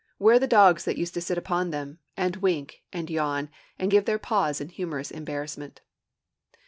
Where 0.17 0.39
the 0.39 0.47
dogs 0.47 0.83
that 0.85 0.97
used 0.97 1.13
to 1.13 1.21
sit 1.21 1.37
up 1.37 1.51
in 1.51 1.69
them, 1.69 1.99
and 2.17 2.37
wink 2.37 2.81
and 2.91 3.07
yawn, 3.07 3.51
and 3.77 3.91
give 3.91 4.05
their 4.05 4.17
paws 4.17 4.59
in 4.59 4.69
humorous 4.69 5.11
embarrassment? 5.11 5.81